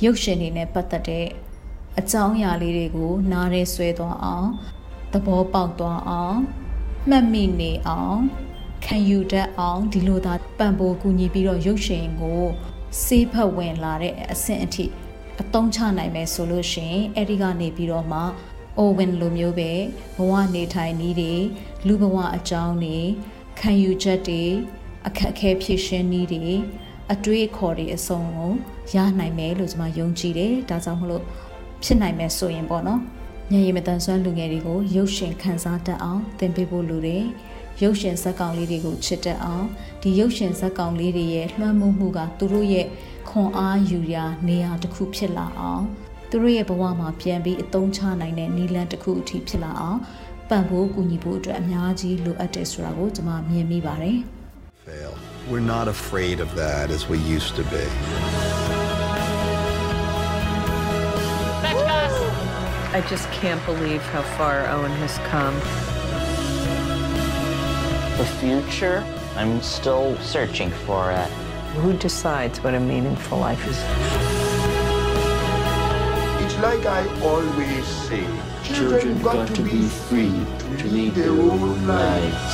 [0.04, 1.26] ရုပ်ရှင်တွေနဲ့ပတ်သက်တဲ့
[1.98, 4.48] အကြောင်းအရာလေးတွေကို နားရဲဆွဲသွားအောင်
[5.12, 6.38] သဘောပေါက်သွားအောင်
[7.08, 8.20] မှတ်မိနေအောင်
[8.84, 12.42] ခံယူတတ်အောင်ဒီလိုသာပံ့ပိုးကူညီပြီးတော့ရုပ်ရှင်ကို
[13.04, 14.86] စေးဖက်ဝင်လာတဲ့အဆင့်အထိ
[15.40, 18.20] အသုံးချနိုင်မယ်ဆိုလို့ရှင်အဲ့ဒီကနေပြီးတော့မှ
[18.78, 19.70] အိုဝင်လိုမျိုးပဲ
[20.16, 21.34] ဘဝနေထိုင်နည်းတွေ
[21.86, 22.98] လူဘဝအကြောင်းတွေ
[23.58, 24.42] ခံယူချက်တွေ
[25.06, 26.46] အခက်အခဲဖြည့်ရှင်းနည်းတွေ
[27.12, 28.52] အတွေးခေါ်တွေအစုံကို
[28.94, 31.24] ရနိုင်မယ်လို့ကျွန်မယုံကြည်တယ်ဒါကြောင့်မလို့
[31.84, 33.00] ဖြစ်နိုင်မယ်ဆိုရင်ပေါ့နော်
[33.52, 37.24] ညရင်မတန်ဆွမ်းလူငယ်တွေကိုရုပ်ရှင်ခန်းစားတတ်အောင်သင်ပေးဖို့လိုတယ်
[37.82, 39.66] ရုပ်ရှင်ဇာတ်ကောင်လေးတွေကိုချစ်တတ်အောင်
[40.02, 42.86] ဒီရုပ်ရှင်ဇာတ်ကောင်လေးတွေရဲ့လွှမ်းမိုးမှုကသူတို့ရဲ့
[43.28, 45.84] ခွန်အားယူရာနေရာတစ်ခုဖြစ်လာအောင်
[46.29, 49.99] သူတို့ရဲ့ဘဝမှာပြန်ပြီးအသုံးချနိုင်တဲ့နည်းလမ်းတစ်ခုအထိဖြစ်လာအောင်
[50.49, 54.19] ပံ့ပိုးကူညီဖို့အတွက်အများကြီးလိုအပ်တယ်ဆိုတာကိုကျွန်မမြင်မိပါတယ်
[54.86, 55.13] Fail.
[55.49, 57.86] We're not afraid of that as we used to be.
[62.97, 65.56] I just can't believe how far Owen has come.
[68.17, 69.03] The future,
[69.36, 71.29] I'm still searching for it.
[71.82, 74.37] Who decides what a meaningful life is?
[76.59, 78.27] It's like I always say
[78.64, 80.35] children got to be free
[80.79, 82.47] to lead their own lives.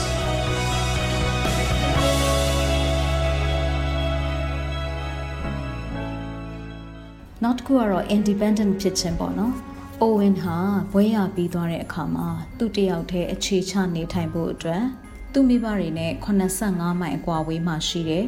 [7.43, 9.55] နောက်တစ်ခုကတော့ independent ဖြစ်ခြင်းပေါ့နော်။
[10.05, 10.57] Owen ဟာ
[10.93, 14.85] ဘွဲရပြီးသွားတဲ့အခါမှာသူ့တယောက်တည်းအခြေချနေထိုင်ဖို့အတွက်
[15.33, 16.12] သူ့မိဘတွေနဲ့
[16.55, 18.25] 85မိုင်အကွာဝေးမှာရှိတဲ့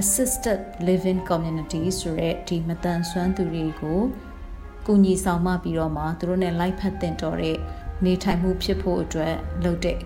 [0.00, 4.02] assisted living community ဆိုတဲ့ဒီမတန်ဆွမ်းသူတွေကို
[4.86, 7.56] ကူညီဆောင်မပြီးတော့မှသူတို့နဲ့လိုက်ဖက်တင်တော်တဲ့
[8.04, 9.98] နေထိုင်မှုဖြစ်ဖို့အတွက်လုပ်တဲ့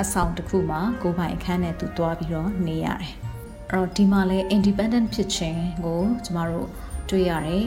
[0.00, 3.12] အဆောင်တစ်ခုမှာကိုယ်ပိုင်အခန်းနဲ့သူသွားပြီးတော့နေရတယ်။
[3.70, 6.68] အဲ့တော့ဒီမှာလဲ independent ဖြစ်ခြင်းကိုကျမတို့
[7.10, 7.64] တွေ့ရတယ်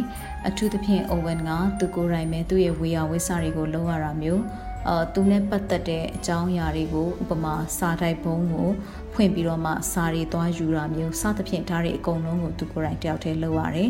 [0.48, 4.44] အထူးသဖြင့် Owen ကသူကိုယ်တိုင်ပဲသူ့ရဲ့ဝေယဝိစာတွေကိုလုပ်ရတာမျိုး
[4.88, 8.70] အာသူနဲ့ပတ်သက်တဲ့အကြောင်းအရာတွေကိုဥပမာစာတိုက်ပုံးကို
[9.14, 13.90] ဖွင့်ပြီးတော့မှစာတွေသွားယူတာမျိုးစသဖြင့်ဒါတွေအကုန်လုံးကိုသူကိုယ်တိုင်တယောက်တည်းလုပ်ရတယ်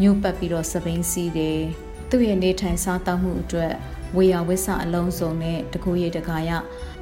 [0.00, 1.60] မျိုးပတ်ပြီးတော့စပိန်စီးတယ်
[2.14, 3.72] သူ့ရဲ့နေထိုင်စားသောက်မှုအတွက်
[4.16, 6.50] ဝေယဝိစာအလုံးစုံနဲ့တကူရတကာရ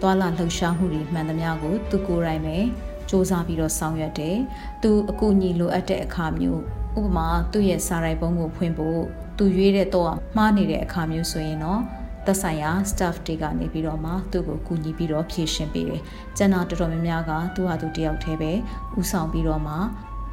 [0.01, 2.63] သွာလာလှုပ်ရှားမှုတွေမှန်သမျှကိုသူကိုယ်တိုင်ပဲစ
[3.11, 4.37] 조사ပြီးတော့ဆောင်ရွက်တယ်။
[4.83, 6.61] သူအကူအညီလိုအပ်တဲ့အခါမျိုး
[7.01, 9.01] ဥပမာသူ့ရဲ့စာရိုက်ပုံးကိုဖွင့်ဖို့
[9.39, 11.81] သူရွေးတဲ့တော့မှားနေတဲ့အခါမျိုးဆိုရင်တော့
[12.27, 16.01] သက်ဆိုင်ရာ staff တွေကနေပြီးတော့မှသူ့ကိုကူညီပြီးတော့ဖြည့်ရှင်းပေးတယ်။
[16.37, 18.53] ကျန်တာတော်တော်များများကသူ့ဟာသူတယောက်တည်းပဲ
[18.99, 19.75] ဥဆောင်ပြီးတော့မှ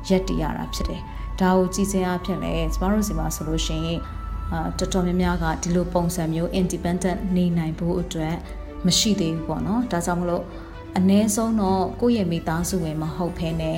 [0.09, 1.01] ရက်တည်ရတာဖြစ်တယ်။
[1.39, 4.16] ဒါကိုကြည်စင်အဖြစ်လဲကျမတို့စီမှာဆိုလို့ရှိရင်အာ
[4.51, 8.35] တော်တော်များများကဒီလိုပုံစံမျိုး independent နေနိုင်ဖို့အတွက်
[8.85, 10.43] မရှိသေးဘူးပေါ့နော်။ဒါကြောင့်မလို့
[10.97, 13.73] အ ਨੇ ဆုံးတော့ကိုယ့်ရဲ့မိသားစုဝင်မဟုတ်ဖ ೇನೆ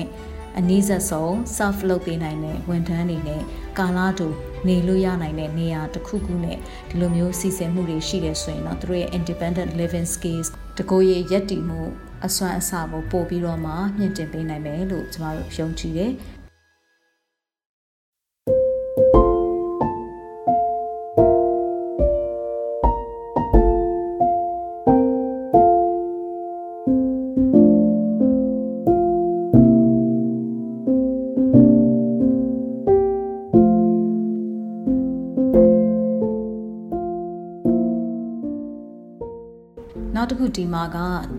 [0.58, 3.42] အနည်းဆက်ဆုံး self လုပ်ပေးနိုင်တဲ့ဝန်ထမ်းတွေနဲ့
[3.80, 4.28] ကာလာတူ
[4.68, 6.58] နေလို့ရနိုင်တဲ့နေရာတစ်ခုခုနဲ့
[6.90, 11.82] ဒီလိုမျိုးစီစဉ်မှုတွေရှိတယ်ဆိုရင်တော့သူတို့ရဲ့ independent living skills တကိုယ်ရဲ့ယက်တီမှု
[12.26, 16.14] အစွမ်းအစကိုပို့ပြီးတော့မှမြင့်တင်ပေးနိုင်မယ်လို့ကျမတို့ယုံကြည်တယ်။။
[40.56, 40.98] ဒီမှာက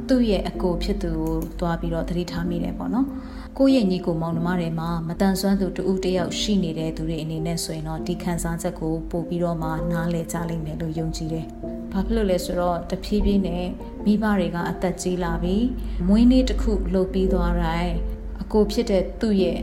[0.08, 3.06] သူ့ရဲ့အကိုဖြစ်သူကိုတွားပြီးတော့သတိထားမိတယ်ပေါ့နော်။
[3.58, 11.46] ကိုယ့်ရဲ့ညီကိုမောင်နှမတွေမှာမတန်ဆွမ်းသူတူဦးတယောက်ရှိနေတဲ့သူတွေအနေနဲ့ဆိုရင်တော့ဒီခံစားချက်ကိုပို့ပြီးတော့မှနားလည်ကြလိမ့်မယ်လို့ယုံကြည်တယ်။
[11.92, 13.66] ဘာဖြစ်လို့လဲဆိုတော့တဖြည်းဖြည်းနဲ့
[14.04, 15.66] မိဘတွေကအသက်ကြီးလာပြီး
[16.08, 17.94] မွေးနေ့တစ်ခုလုပ်ပြီးသွားတိုင်း
[18.42, 19.60] အကိုဖြစ်တဲ့သူ့ရဲ့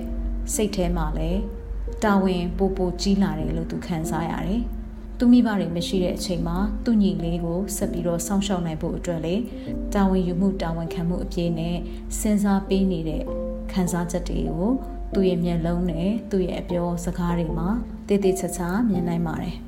[0.53, 1.41] စိတ်ထဲမှာလည်း
[2.03, 4.63] တာဝန်ပိုပိုကြီးလာတယ်လို့သူခံစားရတယ်။
[5.19, 9.35] သူမိဘတွေမရှိတဲ့အချိန်မှာသူ့ညီလေးကိုဆက်ပြီးတော့စောင့်ရှောက်နိုင်ဖို့အတွက်လေ
[9.93, 11.75] တာဝန်ယူမှုတာဝန်ခံမှုအပြည့်နဲ့
[12.19, 13.23] စဉ်းစားပေးနေတဲ့
[13.71, 14.71] ခံစားချက်တွေကို
[15.13, 17.69] သူ့ရဲ့မျက်လုံးနဲ့သူ့ရဲ့အပြောစကားတွေမှာ
[18.07, 19.66] တည်တည်ချာချာမြင်နိုင်ပါတယ်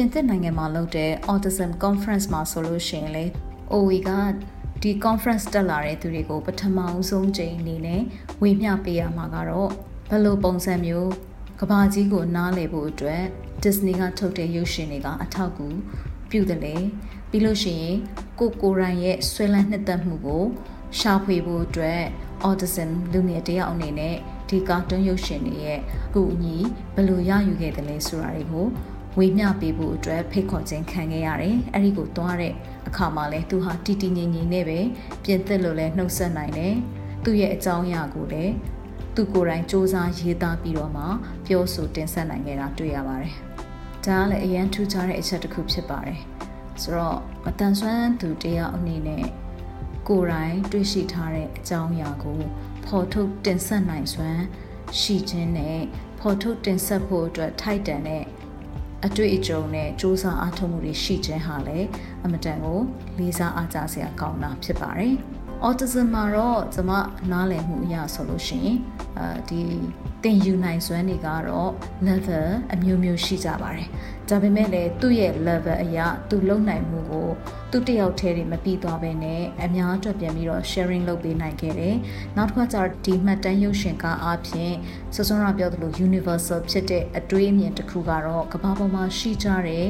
[0.00, 3.24] ပြင်သစ်နိုင်ငံမှာလုပ်တဲ့ Autism Conference မှာဆိုလို့ရှိရင်လေ
[3.72, 4.10] OE က
[4.82, 8.02] ဒီ conference တက်လာတဲ့သူတွေကိုပထမအဆုံးချိန်အနေနဲ့
[8.42, 9.70] ဝေမျှပေးရမှာကတော့
[10.10, 11.10] ဘယ်လိုပုံစံမျိုး
[11.60, 13.22] ကဘာကြီးကိုနားလည်ဖို့အတွက်
[13.62, 15.68] Disney ကထုတ်တဲ့ရုပ်ရှင်တွေကအထောက်အကူ
[16.30, 16.76] ပြုတယ်လေ
[17.30, 17.96] ပြီးလို့ရှိရင်
[18.38, 20.44] ကိုကိုရိုင်းရဲ့ဆွဲလန်းနှစ်သက်မှုကို
[20.98, 22.00] ရှာဖွေဖို့အတွက်
[22.48, 24.16] autism လူငယ်တယောက်အနေနဲ့
[24.48, 26.56] ဒဒီကာတွန်းရုပ်ရှင်တွေရဲ့အခုအညီ
[26.94, 28.66] ဘယ်လိုရယူခဲ့တယ်လဲဆိုတာတွေကို
[29.18, 32.54] ဝေမျှပေးဖို့အတွက်ဖိတ်ခေါ်ခြင်းခံခဲ့ရတယ်။အဲ့ဒီကိုသွားတဲ့
[32.88, 34.80] အခါမှာလဲသူဟာတီတီငင်ငင်နဲ့ပဲ
[35.24, 36.74] ပြင်သစ်လို့လဲနှုတ်ဆက်နိုင်တယ်။
[37.24, 38.52] သူ့ရဲ့အကြောင်းအရာကိုလည်း
[39.14, 41.04] သူကိုယ်တိုင်စ조사ရေးသားပြီးတော့မှ
[41.46, 43.34] ပြောဆိုတင်ဆက်နိုင်ခဲ့တာတွေ့ရပါတယ်။
[44.04, 46.20] ဒါကလည်းအရန်ထူးခြားတဲ့အချက်တစ်ခုဖြစ်ပါတယ်။
[46.82, 49.24] ဆိုတော့မတန်ဆွမ်းသူတယောက်အနေနဲ့
[50.08, 52.40] ကိုယ်တိုင်တွေ့ရှိထားတဲ့အကြောင်းအရာကို
[52.86, 54.42] ဖော်ထုတ်တင်ဆက်နိုင်စွမ်း
[55.00, 55.78] ရှိခြင်းနဲ့
[56.20, 58.24] ဖော်ထုတ်တင်ဆက်ဖို့အတွက်ထိုက်တန်တဲ့
[59.06, 61.88] အတွေ့အကြုံနဲ့စူးစမ်းအားထုတ်မှုတွေရှိခြင်းဟာလည်း
[62.24, 62.80] အမတန်ကို
[63.18, 65.14] လေးစားအားကြစရာကောင်းတာဖြစ်ပါတယ်။
[65.66, 66.92] autism မှာတော့ကျွန်မ
[67.32, 68.78] နားလည်မှုအရဆိုလို့ရှိရင်
[69.18, 69.60] အဲဒီ
[70.22, 71.72] သင်ယူနိုင်စွမ်းတွေကတော့
[72.08, 73.88] level အမျိုးမျိုးရှိကြပါတယ်။
[74.28, 77.28] ဒါပေမဲ့လည်းသူ့ရဲ့ level အရာသူလုံနိုင်မှုကို
[77.72, 81.96] သူတယောက်တည်းတွေမပြီးသွားဘဲနဲ့အများအတွက်ပြန်ပြီးတော့ sharing လုပ်ပေးနိုင်ခဲ့တယ်။
[82.36, 84.72] နောက်တစ်ခါကျတော့ဒီမှတ်တမ်းရုပ်ရှင်ကားအပြင်
[85.14, 89.86] စောစောရပြောသလို universal ဖြစ်တဲ့အတွေးအမြင်တစ်ခုကတော့ကမ္ဘာပေါ်မှာရှိကြတဲ့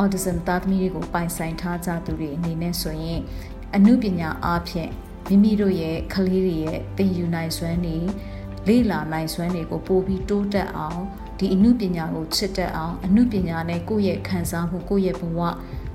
[0.00, 3.20] autism သားသမီးတွေကိုပိုင်ဆိုင်ထားကြသူတွေအနေနဲ့ဆိုရင်
[3.76, 4.90] အမှုပညာအပြင်
[5.28, 7.98] မိမိတို့ရဲ့ကလေးတွေရဲ့သင်ယူနိုင်စွမ်းတွေ
[8.68, 11.02] လေ့လာနိုင်စွမ်းတွေကိုပိုပြီးတိုးတက်အောင်
[11.38, 15.40] ဒီအမှုပညာကိုချစ်တတ်အောင်အမှုပညာနဲ့ကိုယ့်ရဲ့ခံစားမှုကိုယ့်ရဲ့ဘဝ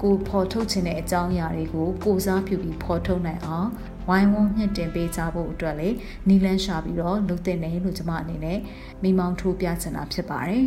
[0.02, 3.68] ကိုဖော်ထုတ်ခြင်းတဲ့အကြောင်းအရာတွေကိုကိုစားပြုပြီးဖော်ထုတ်နိုင်အောင်
[4.08, 5.88] ဝိုင်းဝန်းမြင့်တင်ပေးကြဖို့အတွက်လေ
[6.28, 8.58] နီလန်းရှာပြီးတော့လုပ်တဲ့နေလို့ကျွန်မအနေနဲ့
[9.02, 10.64] မိမောင်းထိုးပြချင်တာဖြစ်ပါတယ်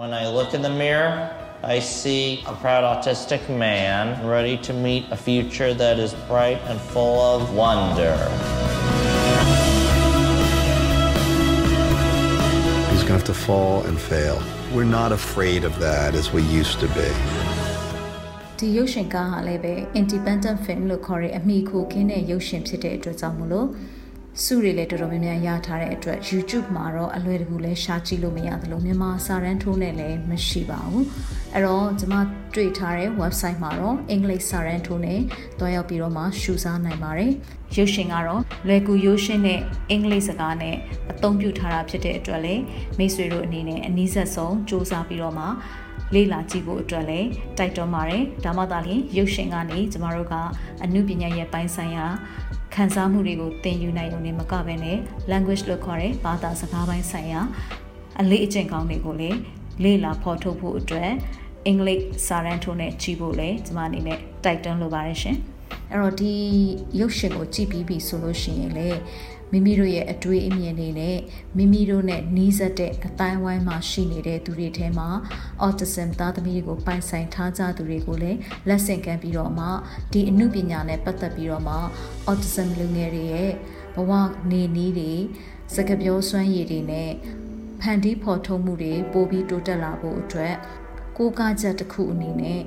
[0.00, 1.10] When I look in the mirror
[1.74, 6.80] I see a proud autistic man ready to meet a future that is bright and
[6.80, 8.14] full of wonder.
[12.92, 14.40] He's going to have to fall and fail.
[14.72, 17.41] We're not afraid of that as we used to be.
[18.63, 23.67] ဒီရုပ်ရှင်ကားဟာလည်းပဲ independent film လို့ခေါ်တဲ့အမိခိုခင်းတဲ့ရုပ်ရှင်ဖြစ်တဲ့အတွက်ကြောင့်မလို့
[24.43, 31.05] စုတွေလည်းတော်တော်များများရထားတဲ့အတွက် YouTube မှာတော့အလွယ်တကူလဲရှာကြည့်လို့မရသလိုမြန်မာစာရန်ထိုးနဲ့လည်းမရှိပါဘူး
[31.53, 32.15] အဲ့တော့ကျွန်မ
[32.55, 35.19] တွေ့ထားတဲ့ website မှာတော့အင်္ဂလိပ်စာရန်ထိုးနဲ့
[35.59, 37.31] တွားရောက်ပြီးတော့မှရှုစားနိုင်ပါတယ်
[37.75, 40.75] ရုပ်ရှင်ကတော့လွယ်ကူရုပ်ရှင်နဲ့အင်္ဂလိပ်စကားနဲ့
[41.11, 42.61] အသုံးပြုထားတာဖြစ်တဲ့အတွက်လည်း
[42.97, 45.45] မိတ်ဆွေတို့အနေနဲ့အနည်းဆက်ဆုံးစူးစမ်းပြီးတော့မှ
[46.13, 50.33] လေ့လာကြည့်ဖို့အတွက်လည်းတိုက်တွန်းပါတယ်ဒါမှသာလျှင်ရုပ်ရှင်ကနေကျမတို့က
[50.83, 52.05] အမှုပညာရဲ့ပိုင်းဆိုင်ရာ
[52.73, 54.97] ခံစားမှုတွေကိုသင်ယူနိုင်ုံနဲ့မကဘဲနဲ့
[55.31, 57.41] language လို့ခေါ်တဲ့ဘာသာစကားပိုင်းဆိုင်ရာ
[58.19, 59.37] အလေးအကျင့်ကောင်းတွေကိုလည်း
[59.83, 61.11] လေ့လာဖော်ထုတ်ဖို့အတွက်
[61.65, 65.37] အင်္ဂလိပ်စာရန်ထိုးနဲ့ကြည့်ဖို့လည်းကျွန်မအနေနဲ့တိုက်တွန်းလိုပါတယ်ရှင်
[65.91, 66.33] အဲ့တော့ဒီ
[66.99, 68.87] ရုပ်ရှင်ကိုကြည့်ပြီးပြီဆိုလို့ရှိရင်လေ
[69.53, 71.17] မိမိတို့ရဲ့အတွေ့အမြင်တွေနဲ့
[71.57, 75.09] မိမိတို့နဲ့နှီးစပ်တဲ့အတိုင်းဝိုင်းမှာရှိနေတဲ့သူတွေထဲမှာ
[75.65, 79.65] autism သားသမီးတွေကိုပိုင်ဆိုင်ထားကြသူတွေကိုလည်းလက်ဆင့်ကမ်းပြီးတော့မှ
[80.13, 81.75] ဒီအမှုပညာနဲ့ပတ်သက်ပြီးတော့မှ
[82.29, 83.51] autism လူငယ်တွေရဲ့
[83.95, 84.11] ဘဝ
[84.51, 85.13] နေနည်းတွေ
[85.75, 87.11] စကားပြောစွမ်းရည်တွေနဲ့
[87.81, 90.53] ဖန်တီးဖော်ထုတ်မှုတွေပိုပြီးတိုးတက်လာဖို့အတွက်
[91.17, 92.61] ကိုးကားချက်တစ်ခုအနေနဲ့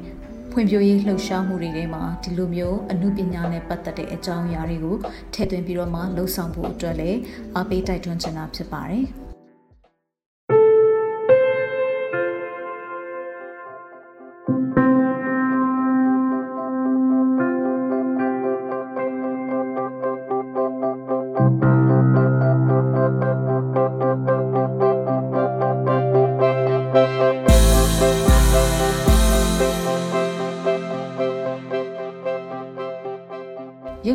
[0.58, 4.96] ဖွံ့ဖြိုးရေးလှုပ်ရှားမှုတွေထဲမှာဒီလိုမျိုးအမှုပညာနဲ့ပတ်သက်တဲ့အကြောင်းအရာတွေကို
[5.34, 7.18] ထည့်သွင်းပြီးတော့မှလှုပ်ဆောင်ဖို့အတွက်လည်း
[7.54, 9.04] အားပေးတိုက်တွန်းချင်တာဖြစ်ပါတယ်။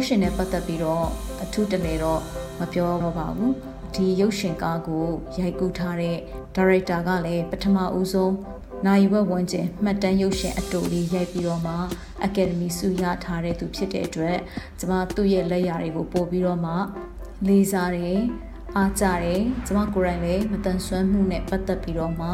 [0.01, 1.05] ပ်ရှင်နဲ့ပတ်သက်ပြီးတော့
[1.43, 2.21] အထူးတလဲတော့
[2.59, 3.53] မပြောတော့ပါဘူး
[3.95, 5.05] ဒီရုပ်ရှင်ကားကို
[5.39, 6.17] ရိုက်ကူးထားတဲ့
[6.55, 8.33] ဒါရိုက်တာကလည်းပထမဦးဆုံး
[8.85, 11.75] နိုင်ဝက်ဝန်းကျင်မှတ်တမ်းရုပ်ရှင်အတူလေးရိုက်ပြီးတော့မှ
[12.25, 14.37] အကယ်ဒမီဆုရထားတဲ့သူဖြစ်တဲ့အတွက်
[14.79, 16.73] ကျမသူ့ရဲ့လက်ရာတွေကိုပို့ပြီးတော့မှ
[17.47, 18.21] လေးစားတယ်
[18.75, 22.27] အားကြတယ်ကျမကိုယ်တိုင်လည်းမတန်ဆွမ်းမှုနဲ့ပတ်သက်ပြီးတော့မှ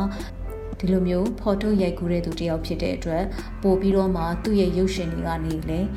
[0.79, 3.23] ဒီလိုမျိုးဖော်ထုတ်ရိုက်ကူးတဲ့သူတယောက်ဖြစ်တဲ့အတွက်
[3.63, 5.87] ပို့ပြီးတော့မှသူ့ရဲ့ရုပ်ရှင်တွေကနေလည်း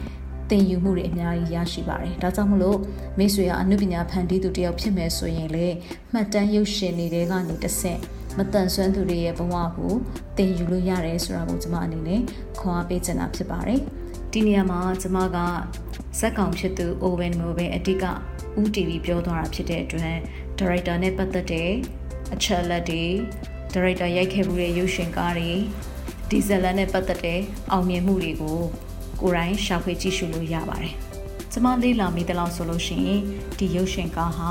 [0.51, 2.79] သင်ယူမှုတွေအများကြီးရရှိပါတယ်။ဒါကြောင့်မလို့
[3.19, 5.67] မိတ်ဆွေကအနုပညာဖန်တီးသူတယောက်ဖြစ်မယ်ဆိုရင်လေ
[6.13, 8.01] မှတ်တမ်းရုပ်ရှင်တွေကနေတစ်ဆင့်
[8.39, 9.93] မတန်ဆွမ်းသူတွေရဲ့ဘဝကို
[10.37, 12.21] သင်ယူလို့ရတယ်ဆိုတာကိုကျွန်မအနေနဲ့
[12.61, 13.81] ခွန်အားပေးချင်တာဖြစ်ပါတယ်။
[14.33, 15.39] ဒီနေရာမှာကျွန်မက
[16.19, 18.05] ဇက်ကောင်ဖြစ်သူ Owen Mo ပဲအတိက
[18.59, 20.17] ဦး TV ပြောသွားတာဖြစ်တဲ့အတွက်
[20.59, 21.71] ဒါရိုက်တာနဲ့ပတ်သက်တဲ့
[22.35, 23.05] အချက်လက်တွေ
[23.75, 25.51] ဒါရိုက်တာရိုက်ခဲ့မှုတဲ့ရုပ်ရှင်ကားတွေ
[26.31, 28.61] ဒီဇယ်လန်နဲ့ပတ်သက်တဲ့အောင်မြင်မှုတွေကို
[29.21, 30.95] ကိုယ်တိုင်ရှာဖွေကြည့်ရှုလို့ရပါတယ်။
[31.53, 33.21] ကျွန်မလေ့လာမိသလောက်ဆိုလို့ရှိရင်
[33.59, 34.51] ဒီရုပ်ရှင်ကားဟာ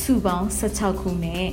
[0.00, 1.44] စုပေါင်း16ခုနဲ့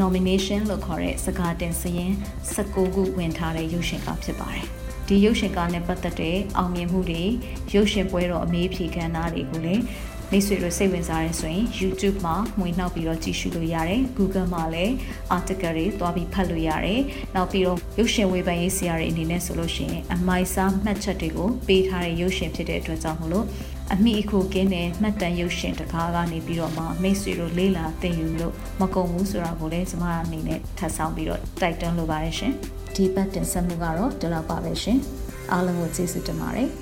[0.00, 2.12] nomination လို့ခေါ်တဲ့စကားတင်စရင်
[2.54, 4.66] 16ခုဝင်ထားတဲ့ရုပ်ရှင်ကားဖြစ်ပါတယ်။
[5.08, 7.22] ဒီရုပ်ရှင်ကားနဲ့ပတ်သက်တဲ့အောင်မြင်မှုတွေ
[7.74, 9.82] ရုပ်ရှင်ပွဲတော်အမေးဖြေခမ်းနားတွေကိုလည်း
[10.34, 14.92] မိတ်ဆွေတို့စိတ်ဝင်စားရဲဆိုရင် YouTube မှာမှွေနှောက်ပြီးတော့ကြည့်ရှုလို့ရတယ် Google မှာလည်း
[15.36, 17.00] article တွေတွားပြီးဖတ်လို့ရတယ်
[17.34, 23.46] နောက်ပြီးတော့ရုပ်ရှင်ဝေဖန်ရေးဆရာတွေအနေနဲ့ဆိုလို့ရှိရင်အမိုက်စားမှတ်ချက်တွေကိုပေးထားတဲ့ရုပ်ရှင်ဖြစ်တဲ့အတွက်ကြောင့်မလို့
[23.92, 32.52] အမိအခုကင်းတဲ့မှတ်တမ်းရုပ်ရှင်တကားကနေပြီးတော့မှမိတ်ဆွေတို့လေးလာသင်ယူလို့မကုန်ဘူးဆိုတာကိုလည်းကျွန်မအနေနဲ့ထပ်ဆောင်ပြီးတော့တိုက်တွန်းလိုပါတယ်ရှင်
[32.94, 34.98] ဒီပတ်တင်ဆက်မှုကတော့ဒီလောက်ပါပဲရှင်
[35.52, 36.81] အားလုံးကိုကျေးဇူးတင်ပါတယ်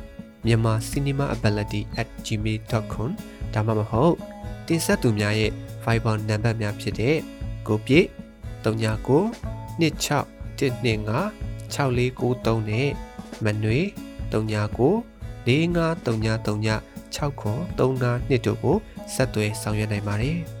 [0.45, 3.09] မြန်မာ cinemaability@gmail.com
[3.53, 4.15] ဒါမှမဟုတ်
[4.67, 5.51] တင်ဆက်သူများရဲ့
[5.83, 7.17] Viber နံပါတ်များဖြစ်တဲ့
[7.67, 8.07] ကိုပြည့်
[8.63, 9.21] 39
[9.81, 10.25] 26
[10.61, 12.89] 125 6493နဲ့
[13.43, 13.79] မနွေ
[14.31, 14.33] 39
[15.45, 16.79] 453939
[17.15, 18.77] 6935တို့ကို
[19.13, 20.37] ဆက်သွယ်ဆောင်ရွက်နိုင်ပါတယ်။